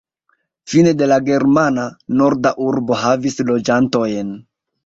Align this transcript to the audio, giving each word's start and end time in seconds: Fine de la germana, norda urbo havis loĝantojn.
Fine 0.71 0.93
de 1.01 1.07
la 1.11 1.19
germana, 1.27 1.85
norda 2.21 2.55
urbo 2.71 3.01
havis 3.03 3.39
loĝantojn. 3.51 4.35